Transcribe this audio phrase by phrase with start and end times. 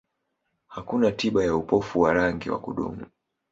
[0.67, 3.05] Hakuna tiba ya upofu wa rangi wa kudumu.